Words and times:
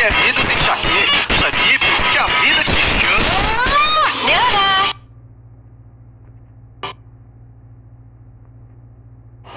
que 0.00 0.06
é 0.06 0.08
vida 0.08 0.40
sem 0.46 0.56
enxaqueca. 0.56 1.34
Usa 1.34 1.50
Deep, 1.50 1.84
que 2.10 2.18
a 2.18 2.26
vida 2.26 2.64
te 2.64 2.80
chama. 3.00 3.30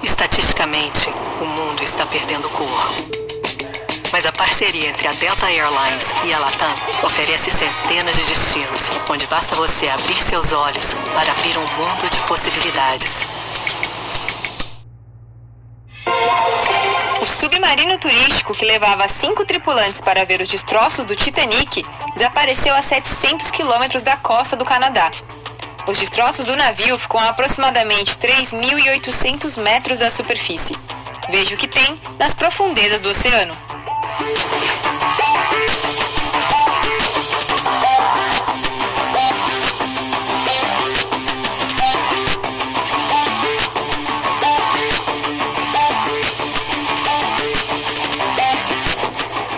Estatisticamente, 0.02 1.08
o 1.40 1.46
mundo 1.46 1.82
está 1.82 2.04
perdendo 2.04 2.50
cor. 2.50 2.68
Mas 4.12 4.26
a 4.26 4.32
parceria 4.32 4.90
entre 4.90 5.08
a 5.08 5.12
Delta 5.12 5.50
Airlines 5.50 6.12
e 6.24 6.34
a 6.34 6.38
Latam 6.38 6.74
oferece 7.02 7.50
centenas 7.50 8.14
de 8.14 8.24
destinos, 8.24 8.90
onde 9.08 9.26
basta 9.28 9.54
você 9.56 9.88
abrir 9.88 10.22
seus 10.22 10.52
olhos 10.52 10.92
para 11.14 11.32
abrir 11.32 11.56
um 11.56 11.66
mundo 11.78 12.10
de 12.10 12.18
possibilidades. 12.26 13.26
Submarino 17.44 17.98
turístico 17.98 18.54
que 18.54 18.64
levava 18.64 19.06
cinco 19.06 19.44
tripulantes 19.44 20.00
para 20.00 20.24
ver 20.24 20.40
os 20.40 20.48
destroços 20.48 21.04
do 21.04 21.14
Titanic 21.14 21.84
desapareceu 22.16 22.74
a 22.74 22.80
700 22.80 23.50
quilômetros 23.50 24.02
da 24.02 24.16
costa 24.16 24.56
do 24.56 24.64
Canadá. 24.64 25.10
Os 25.86 25.98
destroços 25.98 26.46
do 26.46 26.56
navio 26.56 26.98
ficam 26.98 27.20
a 27.20 27.28
aproximadamente 27.28 28.16
3.800 28.16 29.60
metros 29.60 29.98
da 29.98 30.10
superfície. 30.10 30.74
Veja 31.28 31.54
o 31.54 31.58
que 31.58 31.68
tem 31.68 32.00
nas 32.18 32.34
profundezas 32.34 33.02
do 33.02 33.10
oceano. 33.10 33.54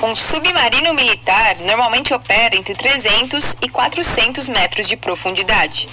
Um 0.06 0.14
submarino 0.14 0.94
militar 0.94 1.56
normalmente 1.58 2.14
opera 2.14 2.54
entre 2.54 2.74
300 2.76 3.56
e 3.60 3.68
400 3.68 4.46
metros 4.46 4.86
de 4.86 4.96
profundidade. 4.96 5.88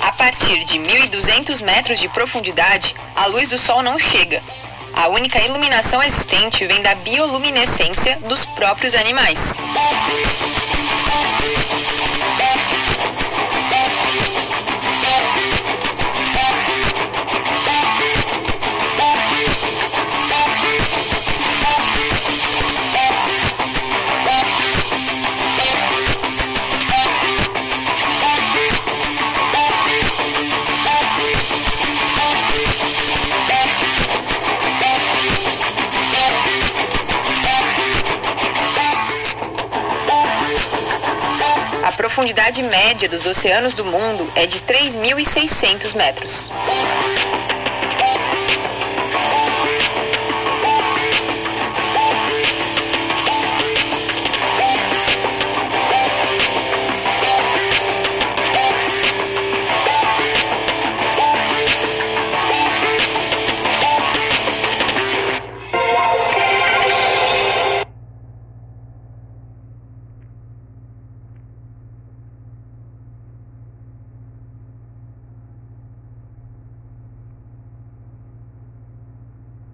A 0.00 0.10
partir 0.10 0.64
de 0.64 0.76
1.200 0.80 1.62
metros 1.62 2.00
de 2.00 2.08
profundidade, 2.08 2.96
a 3.14 3.26
luz 3.26 3.50
do 3.50 3.58
sol 3.60 3.80
não 3.80 3.96
chega. 3.96 4.42
A 4.94 5.08
única 5.08 5.40
iluminação 5.40 6.02
existente 6.02 6.66
vem 6.66 6.82
da 6.82 6.94
bioluminescência 6.96 8.18
dos 8.28 8.44
próprios 8.44 8.94
animais. 8.94 9.56
Profundidade 42.00 42.62
média 42.62 43.06
dos 43.10 43.26
oceanos 43.26 43.74
do 43.74 43.84
mundo 43.84 44.32
é 44.34 44.46
de 44.46 44.58
3.600 44.60 45.94
metros. 45.94 46.50